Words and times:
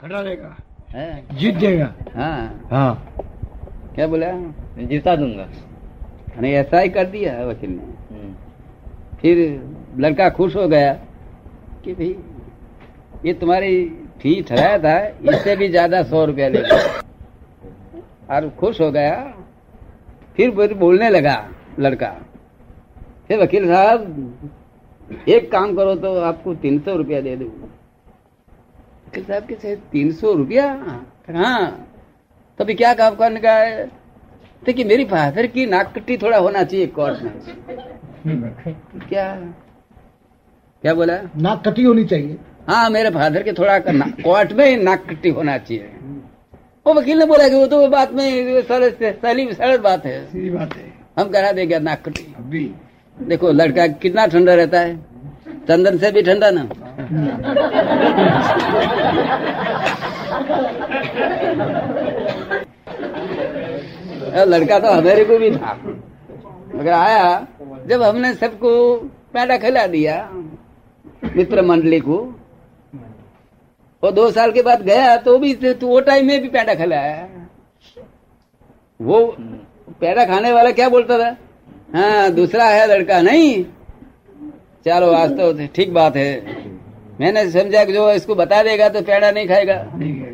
खड़ा 0.00 0.20
रहेगा। 0.20 0.56
जीत 1.34 1.56
जाएगा। 1.56 1.92
हाँ। 2.14 2.68
हाँ। 2.70 3.14
क्या 3.94 4.06
बोला? 4.06 4.26
जिता 4.88 5.14
दूँगा। 5.16 5.46
नहीं 6.40 6.52
ऐसा 6.54 6.80
ही 6.80 6.88
कर 6.88 7.04
दिया 7.10 7.32
है 7.32 7.46
वकील 7.48 7.70
ने। 7.70 7.82
हम्म, 8.10 8.34
फिर 9.20 9.36
लड़का 10.00 10.28
खुश 10.30 10.56
हो 10.56 10.66
गया 10.68 10.92
कि 11.84 11.92
भाई 11.94 12.16
ये 13.24 13.32
तुम्हारी 13.34 13.84
फ़ी 14.22 14.40
ठहराया 14.48 14.78
था 14.78 14.96
इससे 15.30 15.56
भी 15.56 15.68
ज़्यादा 15.68 16.02
सौ 16.02 16.24
रुपया 16.24 16.48
ले 16.48 16.62
और 18.30 18.48
खुश 18.60 18.80
हो 18.80 18.90
गया। 18.92 19.14
फिर 20.36 20.50
बोलने 20.74 21.08
लगा 21.10 21.36
लड़का। 21.80 22.10
फिर 23.28 23.38
वकील 23.42 23.66
साहब 23.68 25.28
एक 25.28 25.50
काम 25.52 25.74
करो 25.76 25.94
तो 25.96 26.14
आपको 26.22 26.54
तीन 26.56 26.78
सौ 26.80 26.96
रुपया 26.96 27.20
दे 27.20 27.36
दूँ 27.36 27.48
वकील 27.48 27.75
साहब 29.16 29.46
कैसे 29.46 29.74
तीन 29.92 30.12
सौ 30.12 30.32
रुपया। 30.34 30.64
हाँ 31.30 31.88
तो 32.58 32.64
अभी 32.64 32.74
क्या 32.74 32.92
काम 32.94 33.14
करने 33.14 33.40
का 33.40 33.52
है? 33.52 33.86
देखिए 34.62 34.84
मेरी 34.84 35.04
फादर 35.04 35.46
की 35.46 35.66
नाक 35.66 35.92
कट्टी 35.94 36.16
थोड़ा 36.16 36.38
होना 36.38 36.62
चाहिए 36.62 36.86
कोर्ट 36.88 37.22
में 38.26 38.54
क्या? 39.08 39.34
क्या 40.84 40.94
बोला? 40.94 41.16
नाक 41.36 41.62
कटी 41.68 41.82
होनी 41.82 42.04
चाहिए। 42.04 42.36
हाँ 42.68 42.88
मेरे 42.90 43.10
फादर 43.10 43.42
के 43.42 43.52
थोड़ा 43.52 43.78
का 43.78 43.92
कोर्ट 44.22 44.52
में 44.52 44.66
ही 44.66 44.76
नाक 44.76 45.06
कट्टी 45.10 45.28
होना 45.30 45.56
चाहिए। 45.58 45.90
वो 46.86 46.94
वकील 46.94 47.18
ने 47.18 47.26
बोला 47.26 47.48
कि 47.48 47.54
वो 47.54 47.66
तो 47.66 47.88
बात 47.88 48.12
में 48.12 48.62
सरल 48.62 48.90
सरली 49.02 49.52
सरल 49.52 49.78
बात 49.80 50.04
है। 50.06 50.24
सीधी 50.26 50.50
बात 50.50 50.76
है। 50.76 50.92
हम 51.18 51.28
करा 51.30 51.52
देंगे 51.52 51.78
नाक 51.80 52.02
कट्टी। 52.08 52.74
देखो 53.18 53.52
लड़का 53.52 53.86
कितना 53.86 54.26
ठंडा 54.26 54.54
रहता 54.54 54.80
है। 54.80 55.05
चंदन 55.68 55.98
से 55.98 56.10
भी 56.12 56.22
ठंडा 56.22 56.50
ना। 56.50 56.62
लड़का 64.46 64.78
तो 64.78 64.90
हमारे 64.90 65.24
को 65.24 65.38
भी 65.38 65.50
था। 65.50 65.72
मगर 66.74 66.92
आया, 66.92 67.46
जब 67.86 68.02
हमने 68.02 68.32
सबको 68.34 68.96
पैदा 69.34 69.56
खिला 69.58 69.86
दिया, 69.86 70.16
मित्र 71.36 71.62
मंडली 71.62 72.00
को, 72.00 72.18
और 74.02 74.10
दो 74.12 74.30
साल 74.30 74.52
के 74.52 74.62
बाद 74.62 74.82
गया 74.82 75.16
तो 75.18 75.38
भी 75.38 75.54
तो 75.54 75.86
वो 75.86 76.00
टाइम 76.00 76.26
में 76.26 76.40
भी 76.42 76.48
पैदा 76.48 76.74
खिलाया 76.74 77.28
वो 79.00 79.20
पैदा 80.00 80.24
खाने 80.24 80.52
वाला 80.52 80.70
क्या 80.72 80.88
बोलता 80.88 81.18
था? 81.18 81.36
हाँ 81.94 82.30
दूसरा 82.30 82.64
है 82.64 82.86
लड़का 82.88 83.20
नहीं। 83.22 83.64
चलो 84.86 85.10
आज 85.12 85.30
तो 85.30 85.66
ठीक 85.66 85.92
बात 85.94 86.16
है। 86.16 86.30
मैंने 87.20 87.50
समझा 87.50 87.84
कि 87.84 87.92
जो 87.92 88.10
इसको 88.12 88.34
बता 88.34 88.62
देगा 88.62 88.88
तो 88.88 89.00
पेड़ा 89.02 89.30
नहीं 89.30 89.46
खाएगा। 89.48 89.74
हम्म, 89.92 90.26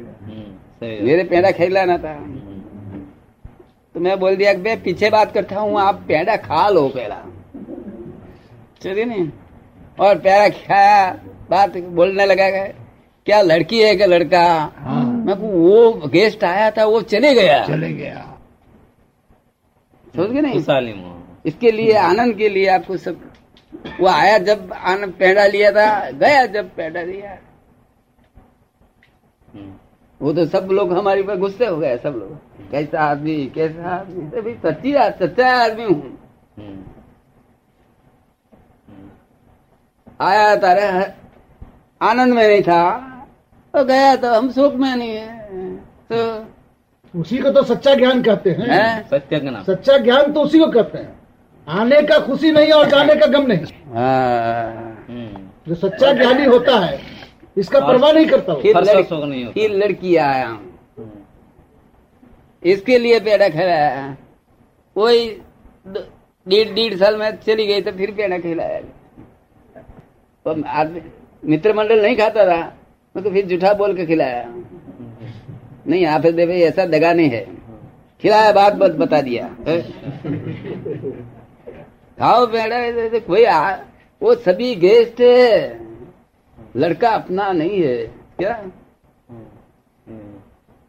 है। 0.83 1.03
मेरे 1.05 1.25
पेड़ा 1.25 1.51
खिलाना 1.51 1.97
था। 1.99 2.15
तो 3.95 4.01
मैं 4.01 4.19
बोल 4.21 4.37
दिया 4.37 4.53
कि 4.55 4.77
पीछे 4.77 5.11
बात 5.11 5.33
करता 5.33 5.61
हूँ 5.61 5.81
आप 5.81 6.05
पेड़ा 6.09 6.37
खा 6.37 6.69
लो 6.69 6.89
पेड़ा। 6.89 7.23
चलिए 8.83 9.05
नहीं। 9.05 9.29
और 10.01 10.19
पेड़ा 10.19 10.49
खाया 10.49 11.11
बात 11.51 11.79
बोलने 11.79 12.27
लगा 12.27 12.51
कि 12.51 12.73
क्या 13.27 13.41
लड़की 13.43 13.83
है 13.83 13.97
क्या 13.97 14.07
लड़का? 14.07 14.47
हाँ। 14.77 15.05
मैं 15.05 15.35
वो 15.35 16.09
गेस्ट 16.09 16.45
आया 16.45 16.71
था 16.71 16.85
वो 16.85 17.01
चले 17.03 17.35
गया। 17.35 17.67
चले 17.67 17.93
गया। 17.93 18.29
समझ 20.17 20.31
गए 20.31 20.41
नहीं? 20.41 21.13
इसके 21.47 21.71
लिए 21.71 21.93
आनंद 21.99 22.37
के 22.37 22.49
लिए 22.49 22.67
आपको 22.69 22.97
सब 22.97 23.21
वो 24.01 24.07
आया 24.07 24.39
जब 24.39 24.73
आनंद 24.73 25.13
पेड़ा 25.13 25.47
लिया 25.47 25.71
था 25.73 26.11
गया 26.11 26.47
जब 26.47 26.75
पेड़ा 26.75 27.03
लिया। 27.03 27.39
वो 30.21 30.33
तो 30.33 30.47
सब 30.47 30.69
लोग 30.73 30.93
हमारे 30.93 31.23
ऊपर 31.23 31.37
गुस्से 31.37 31.67
हो 31.67 31.77
गए 31.77 31.97
सब 31.99 32.15
लोग। 32.17 32.71
कैसा 32.71 33.01
आदमी 33.01 33.47
कैसा 33.47 33.89
आदमी? 33.91 34.39
अभी 34.39 34.55
सच्ची 34.55 34.93
सच्चा 34.93 35.49
आदमी 35.65 35.85
हूँ। 35.85 36.19
आया 40.21 40.57
तारे 40.57 40.83
आनंद 42.01 42.35
में 42.35 42.49
नहीं 42.49 42.63
था। 42.63 42.99
तो 43.75 43.85
गया 43.85 44.17
तो 44.17 44.35
हम 44.35 44.51
सुख 44.51 44.75
में 44.75 44.97
नहीं 44.97 45.17
है। 45.17 45.77
तो 46.13 47.21
उसी 47.21 47.39
को 47.39 47.51
तो 47.51 47.63
सच्चा 47.63 47.95
ज्ञान 47.95 48.23
कहते 48.23 48.51
हैं। 48.51 48.67
हैं? 48.67 49.51
नाम 49.51 49.63
सच्चा 49.63 49.99
ज्ञान 49.99 50.33
तो 50.33 50.41
उसी 50.41 50.59
को 50.59 50.67
कहते 50.67 50.99
हैं। 50.99 51.22
आने 51.69 52.03
का 52.03 52.19
खुशी 52.19 52.51
नहीं 52.51 52.73
और 52.73 52.89
जाने 52.89 53.15
का 53.15 53.27
गम 53.27 53.47
नहीं। 53.47 53.59
हाँ। 53.95 55.07
जो 55.69 55.75
सच्चा 55.75 56.13
ज्ञानी 56.13 56.45
होता 56.45 56.87
है 56.87 57.01
इसका 57.57 57.81
परवाह 57.81 58.13
नहीं 58.13 58.27
करता 58.27 58.53
वो। 58.53 58.61
फिर 58.61 58.77
लड़की 58.97 59.09
नहीं 59.25 59.69
लड़की 59.69 60.17
आया। 60.17 60.61
इसके 62.65 62.99
लिए 62.99 63.21
पेड़ा 63.21 63.49
खिलाया। 63.49 64.17
वही 64.97 65.31
द- 65.87 66.11
डेढ़ 66.49 66.75
डेढ़ 66.75 66.95
साल 66.95 67.17
में 67.17 67.37
चली 67.37 67.67
गई 67.67 67.81
तो 67.81 67.93
फिर 67.93 68.11
पेड़ा 68.11 68.39
खिलाया। 68.39 68.81
तो 70.45 70.63
आदमी 70.67 71.01
मित्र 71.45 71.75
मंडल 71.75 72.03
नहीं 72.03 72.17
खाता 72.17 72.45
था 72.45 72.77
मैं 73.17 73.25
तो 73.25 73.31
फिर 73.31 73.47
जूठा 73.47 73.75
बोल 73.75 73.97
के 73.97 74.07
खिलाया। 74.07 74.45
नहीं 75.87 76.07
आप 76.07 76.21
दे 76.21 76.61
ऐसा 76.61 76.87
दगा 76.87 77.13
नहीं 77.13 77.31
है। 77.31 77.45
खिलाया 78.23 78.53
बात 78.53 78.73
बस 78.73 78.91
बता 78.91 79.21
दिया। 79.21 79.57
खाओ 82.23 82.47
पेड़ा 82.47 82.77
ऐसे- 82.77 83.03
ऐसे 83.03 83.21
कोई 83.21 83.45
आ, 83.45 83.77
वो 84.23 84.35
सभी 84.35 84.75
गेस्ट 84.75 85.21
है। 85.21 85.81
लड़का 86.77 87.11
अपना 87.11 87.53
नहीं 87.53 87.83
है 87.83 87.97
क्या? 88.39 88.67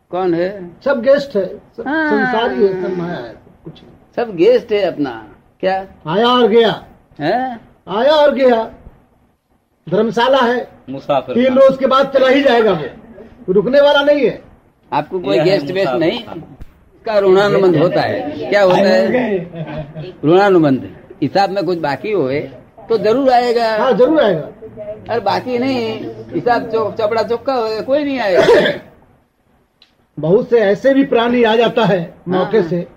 कौन 0.10 0.34
है? 0.34 0.72
सब 0.86 1.02
गेस्ट 1.02 1.36
है 1.36 1.46
सब 1.78 1.88
हाँ। 1.88 2.10
संसारी 2.10 2.68
है 2.68 2.84
सब 2.84 2.98
माया 2.98 3.16
है 3.16 3.36
कुछ। 3.64 3.82
सब 4.16 4.36
गेस्ट 4.36 4.72
है 4.72 4.82
अपना 4.82 5.36
क्या? 5.60 5.88
आया 6.08 6.28
और 6.28 6.48
गया। 6.48 6.86
है? 7.20 7.60
आया 7.88 8.12
और 8.12 8.34
गया। 8.34 8.74
धर्मशाला 9.90 10.38
है। 10.38 10.68
मुसाफिर 10.90 11.36
तीन 11.36 11.56
रोज 11.56 11.78
के 11.78 11.86
बाद 11.86 12.14
चला 12.14 12.28
ही 12.28 12.42
जाएगा 12.42 12.74
वो। 12.74 13.54
रुकने 13.54 13.82
वाला 13.82 14.04
नहीं 14.04 14.26
है। 14.26 14.42
आपको 14.94 15.20
कोई 15.20 15.40
गेस्ट 15.40 15.72
वेस्ट 15.72 15.92
नहीं? 15.92 16.24
का। 17.06 17.20
ऋणानुबंध 17.20 17.76
होता 17.76 18.02
है। 18.02 18.50
क्या 18.50 18.64
होता 18.64 18.78
है? 18.78 19.40
ऋणानुबंध। 20.26 20.98
हिसाब 21.22 21.50
में 21.50 21.64
कुछ 21.66 21.78
बाकी 21.78 22.12
होए 22.12 22.40
तो 22.90 22.98
ज़रूर 22.98 23.30
आएगा। 23.30 23.76
हाँ 23.78 23.92
ज़रूर 23.94 24.22
आएगा। 24.22 24.50
अरे 25.10 25.20
बाकी 25.20 25.58
नहीं 25.58 26.00
हिसाब 26.34 26.70
चौ, 26.72 26.92
चपड़ा 26.92 27.24
चौका 27.24 27.54
होए 27.54 27.82
कोई 27.82 28.04
नहीं 28.04 28.20
आएगा। 28.20 28.80
बहुत 30.18 30.50
से 30.50 30.60
ऐसे 30.60 30.94
भी 30.94 31.04
प्राणी 31.06 31.44
आ 31.44 31.56
जाता 31.56 31.86
है 31.86 32.02
मौके 32.28 32.58
हाँ। 32.58 32.68
से 32.70 32.88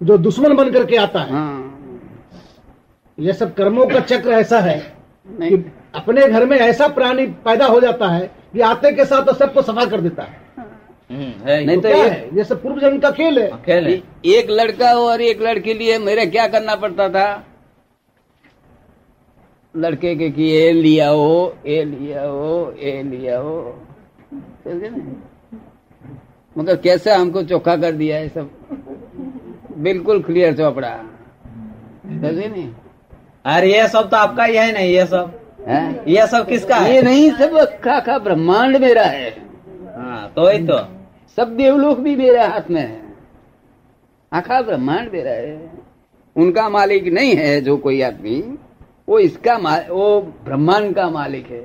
जो 0.00 0.18
दुश्मन 0.18 0.54
बन 0.56 0.70
करके 0.70 0.96
आता 0.96 1.20
है। 1.20 1.32
हाँ। 1.32 1.68
ये 3.18 3.32
सब 3.32 3.54
कर्मों 3.54 3.86
का 3.86 4.00
चक्र 4.00 4.30
ऐसा 4.30 4.60
है 4.60 4.78
कि 5.28 5.64
अपने 5.94 6.26
घर 6.28 6.46
में 6.46 6.56
ऐसा 6.58 6.88
प्राणी 6.88 7.26
पैदा 7.26 7.66
हो 7.66 7.80
जाता 7.80 8.08
है 8.08 8.30
कि 8.52 8.60
आते 8.60 8.92
के 8.92 9.04
साथ 9.04 9.22
तो 9.22 9.32
सबको 9.32 9.62
सफ़ा 9.62 9.84
कर 9.84 10.00
देता 10.00 10.22
है। 10.22 10.40
हम्म, 11.10 11.48
है 11.48 11.64
नहीं 11.64 11.76
तो 11.76 11.82
तो 11.82 11.88
ये- 11.88 12.10
है? 12.10 12.28
ये 12.34 12.44
सब 12.44 12.62
पूर्व 12.62 12.80
जन्म 12.80 12.98
का 12.98 13.10
खेल 13.10 13.38
है। 13.38 13.48
खेल 13.66 13.86
है। 13.86 14.02
एक 14.32 14.50
लड़का 14.50 14.92
और 14.94 15.20
एक 15.20 15.42
लड़के 15.42 15.74
लिए 15.74 15.98
मेरे 15.98 16.26
क्या 16.26 16.46
करना 16.48 16.74
पड़ता 16.74 17.08
था? 17.08 17.44
लड़के 19.76 20.14
के 20.16 20.30
कि 20.30 20.42
ये 20.42 20.72
लिया 20.72 21.08
हो 21.08 21.56
ये 21.66 21.84
लिया 21.84 22.22
हो 22.22 22.74
ये 22.78 23.02
लिया 23.02 23.38
हो। 23.38 23.82
समझे 24.64 24.88
ना? 24.88 25.22
मगर 26.58 26.76
कैसे 26.76 27.12
हमको 27.12 27.42
चोखा 27.42 27.76
कर 27.76 27.92
दिया 27.92 28.16
है 28.16 28.28
सब? 28.28 28.50
बिल्कुल 29.78 30.22
क्लियर 30.22 30.56
चौपड़ा। 30.56 30.90
समझे 32.06 32.48
नहीं? 32.48 32.68
अरे 33.44 33.74
ये 33.74 33.88
सब 33.88 34.10
तो 34.10 34.16
आपका 34.16 34.44
ही 34.44 34.56
है 34.56 34.72
नहीं 34.72 34.90
ये 34.90 35.06
सब? 35.06 35.40
है? 35.68 36.04
ये 36.08 36.26
सब 36.26 36.46
किसका 36.46 36.76
है? 36.76 36.94
ये 36.94 37.02
नहीं 37.02 37.30
सब 37.30 37.54
अखा 37.54 38.00
का 38.00 38.18
ब्रह्मांड 38.18 38.76
मेरा 38.76 39.02
है। 39.02 39.30
हाँ 39.96 40.32
तो 40.36 40.42
वही 40.42 40.66
तो। 40.66 40.78
सब 41.36 41.56
देवलोक 41.56 41.98
भी 41.98 42.16
मेरे 42.16 42.42
हाथ 42.42 42.70
में 42.70 42.80
है। 42.80 43.02
आखा 44.32 44.62
ब्रह्मांड 44.62 45.12
मेरा 45.12 45.30
है। 45.30 45.70
उनका 46.36 46.68
मालिक 46.68 47.04
नहीं 47.12 47.34
है 47.36 47.60
जो 47.60 47.76
कोई 47.76 48.02
आदमी। 48.02 48.58
वो 49.12 49.18
इसका 49.18 49.56
वो 49.88 50.20
ब्रह्मांड 50.44 50.94
का 50.94 51.08
मालिक 51.10 51.46
है। 51.50 51.64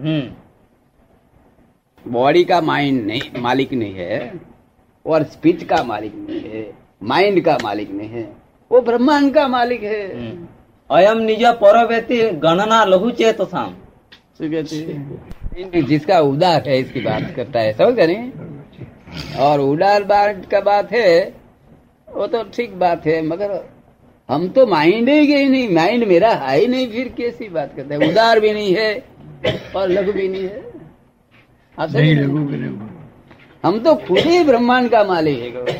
हम्म। 0.00 0.30
बॉडी 2.04 2.44
का 2.44 2.60
माइंड 2.60 3.04
नहीं 3.06 3.40
मालिक 3.42 3.72
नहीं 3.72 3.94
है 3.94 4.40
और 5.06 5.22
स्पीच 5.24 5.62
का 5.64 5.82
मालिक 5.84 6.14
नहीं 6.16 6.40
है 6.50 6.70
माइंड 7.02 7.44
का 7.44 7.56
मालिक 7.62 7.90
नहीं 7.90 8.08
है 8.08 8.28
वो 8.70 8.80
ब्रह्मांड 8.80 9.34
का 9.34 9.46
मालिक 9.48 9.82
है। 9.82 10.14
हम्म। 10.14 10.46
अयम 10.90 11.18
निज 11.20 11.44
परवेति 11.62 12.22
गणना 12.42 12.84
लघु 12.84 13.10
चेत 13.12 13.42
शाम 13.44 13.74
जिसका 15.88 16.18
उदार 16.26 16.68
है 16.68 16.78
इसकी 16.80 17.00
बात 17.00 17.32
करता 17.36 17.60
है 17.60 17.72
समझ 17.72 17.94
गए 17.94 18.06
नहीं? 18.06 18.30
और 19.40 19.60
उदार 19.60 20.04
बात 20.04 20.44
का 20.50 20.60
बात 20.62 20.92
है 20.92 21.34
वो 22.08 22.26
तो 22.26 22.42
ठीक 22.54 22.78
बात 22.78 23.06
है 23.06 23.20
मगर 23.26 23.52
हम 24.28 24.48
तो 24.48 24.66
माइंड 24.66 25.08
ही 25.08 25.26
गई 25.26 25.48
नहीं 25.48 25.68
माइंड 25.74 26.04
मेरा 26.08 26.30
है 26.30 26.58
ही 26.58 26.66
नहीं 26.66 26.86
फिर 26.92 27.08
कैसी 27.16 27.48
बात 27.48 27.72
करते 27.76 27.94
हैं? 27.94 28.10
उदार 28.10 28.40
भी 28.40 28.52
नहीं 28.52 28.74
है 28.74 29.04
और 29.76 29.88
लघु 29.88 30.12
भी 30.12 30.28
नहीं 30.28 30.42
है। 30.42 30.62
आप 31.78 31.90
नहीं? 31.90 32.14
लघु 32.16 32.38
भी 32.40 32.56
लघु 32.56 32.86
हम 33.64 33.78
तो 33.78 33.94
खुद 33.96 34.18
ही 34.18 34.42
ब्रह्मांड 34.44 34.90
का 34.90 35.02
मालिक 35.04 35.38
है। 35.38 35.76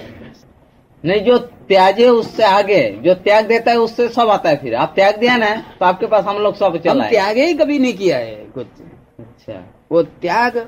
नहीं 1.04 1.20
जो 1.24 1.36
त्याजे 1.38 2.08
उससे 2.08 2.44
आगे 2.44 2.80
जो 3.04 3.14
त्याग 3.16 3.46
देता 3.46 3.70
है 3.70 3.76
उससे 3.78 4.08
सब 4.08 4.28
आता 4.30 4.48
है 4.48 4.56
फिर। 4.56 4.74
आप 4.74 4.92
त्याग 4.94 5.18
दिया 5.18 5.36
ना 5.36 5.54
तो 5.80 5.84
आपके 5.84 6.06
पास 6.06 6.24
हम 6.24 6.38
लोग 6.38 6.56
सब 6.56 6.76
चला 6.84 7.04
है। 7.04 7.10
त्याग 7.10 7.36
ही 7.38 7.54
कभी 7.54 7.78
नहीं 7.78 7.94
किया 7.94 8.16
है 8.18 8.34
कुछ। 8.54 8.66
अच्छा। 9.18 9.62
वो 9.92 10.02
त्याग 10.02 10.58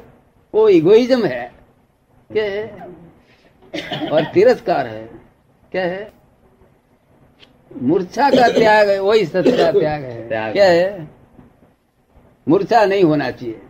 वो 0.55 0.69
इगोइज्म 0.69 1.25
है। 1.25 1.53
क्या 2.31 2.44
है? 2.44 4.09
और 4.12 4.25
तिरस्कार 4.35 4.87
है। 4.87 5.03
क्या 5.73 5.82
है? 5.82 6.19
मूर्छा 7.76 8.31
का 8.31 8.49
त्याग 8.49 8.88
है 8.88 9.00
वही 9.00 9.25
सत्य 9.25 9.50
का 9.52 9.70
त्याग 9.81 10.02
है। 10.05 10.28
त्याग। 10.28 10.52
क्या 10.52 10.69
है? 10.69 11.08
मूर्छा 12.49 12.84
नहीं 12.84 13.05
होना 13.05 13.31
चाहिए। 13.31 13.61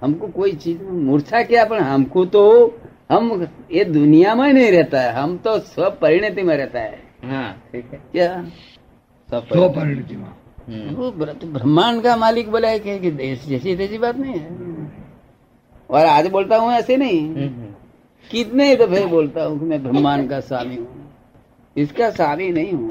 हमको 0.00 0.28
कोई 0.28 0.52
चीज़ 0.52 0.82
मूर्छा 0.82 1.42
क्या 1.42 1.64
पर 1.64 1.78
हमको 1.78 2.24
तो 2.26 2.78
हम 3.10 3.48
ये 3.72 3.84
दुनिया 3.84 4.34
में 4.34 4.52
नहीं 4.52 4.72
रहता 4.72 5.00
है 5.00 5.12
हम 5.12 5.36
तो 5.38 5.58
स्व 5.58 5.90
परिणति 5.90 6.42
में 6.42 6.56
रहता 6.56 6.80
है। 6.80 7.02
हाँ। 7.24 7.62
ठीक 7.72 7.90
है? 7.92 8.00
क्या? 8.12 8.44
सब 9.30 9.46
दो 9.54 9.68
पर- 9.68 9.76
परिणति 9.76 10.16
में 10.16 10.94
वो 10.94 11.10
तो 11.10 11.46
ब्रह्मांड 11.46 12.02
का 12.02 12.16
मालिक 12.16 12.50
बोला 12.50 12.68
है 12.68 12.78
कि 12.78 13.10
जैसी 13.48 13.76
तैसी 13.76 13.98
बात 13.98 14.16
नहीं 14.16 14.34
है। 14.34 14.48
और 15.90 16.06
आज 16.06 16.26
बोलता 16.26 16.56
हूँ 16.56 16.72
ऐसे 16.72 16.96
नहीं। 16.96 17.20
हम्म, 17.20 17.66
कितने 18.30 18.76
दफे 18.76 19.06
बोलता 19.06 19.44
हूँ 19.44 19.58
कि 19.58 19.64
मैं 19.64 19.82
ब्रह्मांड 19.82 20.30
का 20.30 20.40
स्वामी 20.40 20.76
हूँ। 20.76 21.01
इसका 21.75 22.09
स्वामी 22.11 22.49
नहीं 22.51 22.73
हूँ 22.73 22.89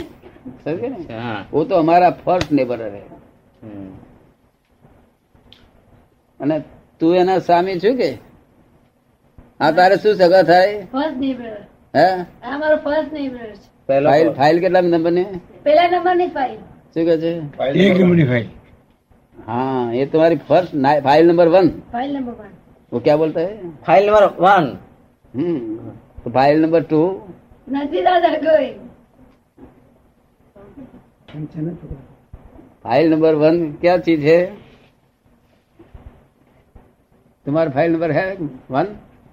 समझे 0.61 0.88
नहीं 0.88 1.05
अच्छा, 1.05 1.20
हाँ 1.20 1.38
वो 1.53 1.64
तो 1.64 1.79
हमारा 1.79 2.11
फर्स्ट 2.23 2.53
नेबर 2.53 2.82
है 2.82 3.03
हम्म, 3.62 3.88
અને 6.41 6.56
તું 7.00 7.14
એના 7.19 7.37
સ્વામી 7.41 7.75
છું 7.81 7.94
કે 8.00 8.11
આ 9.61 9.70
તારે 9.73 9.97
શું 10.03 10.14
સગા 10.20 10.43
થાય 10.44 10.75
ફર્સ્ટ 10.93 11.17
નેબર 11.23 11.50
હે 11.94 12.06
આ 12.44 12.58
મારો 12.58 12.76
ફર્સ્ટ 12.85 13.12
નેબર 13.14 13.41
છે 13.43 13.56
पहला 13.88 14.08
ફાઇલ 14.11 14.26
पर- 14.26 14.37
ફાઇલ 14.38 14.56
કેટલા 14.62 14.82
નંબર 14.85 15.12
ની 15.12 15.25
પેલા 15.64 15.87
નંબરની 15.91 16.29
ફાઇલ 16.31 16.56
શું 16.94 17.05
કે 17.06 17.14
છે 17.23 17.32
एक 17.85 17.97
नंबर 18.00 18.23
फाइल 18.26 18.47
हाँ 19.38 19.82
ये 19.94 20.05
तुम्हारी 20.12 20.37
first 20.49 20.70
file 21.05 21.25
number 21.29 21.49
one 21.50 21.67
file 21.93 22.11
number 22.12 22.35
one 22.41 22.53
वो 22.93 22.99
क्या 23.00 23.17
बोलता 23.17 23.41
है 23.41 23.53
फाइल 23.87 24.03
नंबर 24.08 24.25
वन 24.41 24.64
हम्म 25.35 25.91
तो 26.20 26.31
फाइल 26.32 26.56
नंबर 26.62 26.82
टू 26.93 27.00
નથી 27.70 28.00
દાદા 28.03 28.31
કોઈ 28.47 28.70
फाइल 32.85 33.11
नंबर 33.11 33.35
वन 33.35 33.56
क्या 33.81 33.97
चीज 33.99 34.20
है 34.25 34.38
तुम्हारा 37.47 37.70
फाइल 37.70 37.93
नंबर 37.93 38.11
है 38.11 38.25
वन 38.70 38.87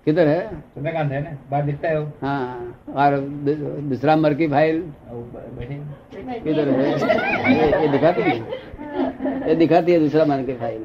किधर 0.08 0.28
है 0.28 0.40
तुम्हें 0.74 0.94
काम 0.96 1.08
है 1.08 1.20
ना 1.24 1.32
बाहर 1.52 1.64
दिखता 1.66 1.88
है 1.90 2.00
वो 2.00 2.06
हाँ 2.22 2.40
और 2.98 3.18
दू- 3.46 3.58
दूसरा 3.90 4.16
नंबर 4.16 4.34
की 4.34 4.48
फाइल 4.48 4.82
वो 5.10 5.22
बैठे 5.54 5.78
किधर 6.40 6.68
है 6.72 6.88
ये, 6.90 7.70
ये 7.82 7.88
दिखाती 7.90 8.22
है 8.24 8.36
ये 9.50 9.56
दिखाती 9.56 9.92
है 9.92 10.00
दूसरा 10.00 10.26
नंबर 10.26 10.44
की 10.46 10.56
फाइल 10.56 10.82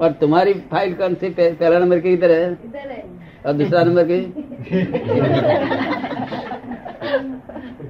और 0.00 0.12
तुम्हारी 0.20 0.54
फाइल 0.70 0.94
कौन 0.94 1.14
सी 1.14 1.30
पह- 1.32 1.54
पहला 1.56 1.78
नंबर 1.78 1.98
की 2.00 2.10
किधर 2.10 2.30
है 2.32 2.44
ઇધર 2.62 2.86
હે. 2.90 3.00
और 3.46 3.52
दूसरा 3.54 3.82
नंबर 3.84 4.04
की 4.04 4.18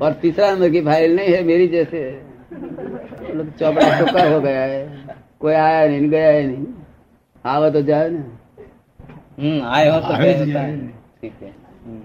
और 0.01 0.13
तीसरा 0.13 0.51
नंबर 0.51 0.69
की 0.69 0.81
फ़ाइल 0.81 1.15
नहीं 1.15 1.33
है 1.33 1.43
मेरी 1.43 1.67
जैसे। 1.67 2.21
मतलब 2.53 3.53
चौपड़ा 3.59 3.99
चौका 3.99 4.29
हो 4.29 4.41
गया 4.41 4.61
है। 4.61 5.05
कोई 5.39 5.53
आया 5.53 5.87
नहीं 5.87 6.09
गया 6.09 6.29
है 6.29 6.47
नहीं। 6.47 6.65
आवा 7.45 7.69
तो 7.69 7.81
जाए 7.81 8.09
ना। 8.09 8.37
हम्म 9.39 9.61
आए 9.65 9.89
हो 9.89 9.99
तो 9.99 10.07
तो। 10.07 10.13
है। 10.13 10.87
ठीक 11.21 11.33
है। 11.41 11.55
हम्म, 11.85 12.01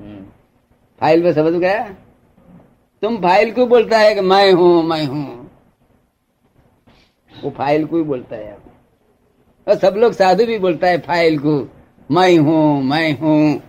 हम्म, 0.00 0.24
फ़ाइल 1.00 1.22
में 1.22 1.32
समझ 1.32 1.52
गया? 1.52 1.88
तुम 3.02 3.16
फ़ाइल 3.16 3.52
को 3.52 3.66
बोलता 3.66 3.98
है 3.98 4.14
कि 4.14 4.20
मैं 4.20 4.52
हूँ 4.52 4.82
मैं 4.82 5.06
हूँ। 5.06 5.50
वो 7.42 7.50
फ़ाइल 7.50 7.84
को 7.84 7.96
ही 7.96 8.02
बोलता 8.02 8.36
है। 8.36 8.58
और 9.68 9.74
सब 9.74 9.94
लोग 9.96 10.12
साधु 10.12 10.46
भी 10.46 10.58
बोलता 10.58 10.86
है 10.86 10.98
फ़ाइल 10.98 11.38
को 11.38 11.68
मैं 12.10 12.38
हूँ 12.38 12.82
मैं 12.82 13.18
हूँ। 13.18 13.62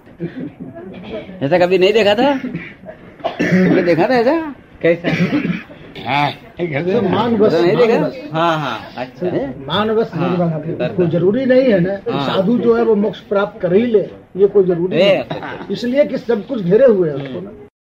ऐसा 1.44 1.58
कभी 1.58 1.78
नहीं 1.78 1.94
देखा 1.94 2.14
था? 2.16 2.34
तुमने 2.38 3.84
देखा 3.84 4.08
था 4.10 4.16
ऐसा? 4.16 4.38
कैसा? 4.82 5.10
तो 6.94 7.02
मान 7.02 7.36
बस 7.38 7.54
नहीं 7.54 7.74
मान 7.74 7.88
देखा? 7.88 8.00
बस। 8.00 8.30
हाँ 8.34 8.58
हाँ 8.60 8.80
अच्छा। 8.98 9.28
मान 9.68 9.94
बस 9.96 10.12
हाँ, 10.14 10.62
कोई 10.98 11.08
ज़रूरी 11.08 11.46
नहीं 11.46 11.72
है 11.72 11.80
ना। 11.80 12.00
हाँ। 12.12 12.26
साधु 12.28 12.58
जो 12.58 12.76
है 12.78 12.84
वो 12.84 12.96
मोक्ष 12.96 13.20
प्राप्त 13.30 13.62
कर 13.62 13.74
ही 13.74 13.86
ले। 13.86 14.06
ये 14.38 14.48
कोई 14.48 14.64
ज़रूरी 14.64 14.98
नहीं 14.98 15.68
इसलिए 15.72 16.06
कि 16.06 16.18
सब 16.18 16.46
कुछ 16.48 16.62
घेरे 16.62 16.86
हुए 16.86 17.10
हैं 17.10 17.16
उसको 17.16 17.42
ना। 17.42 17.52